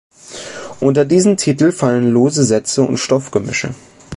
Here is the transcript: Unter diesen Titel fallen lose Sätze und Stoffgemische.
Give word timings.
Unter 0.79 1.05
diesen 1.05 1.37
Titel 1.37 1.71
fallen 1.71 2.09
lose 2.11 2.43
Sätze 2.43 2.81
und 2.81 2.97
Stoffgemische. 2.97 3.75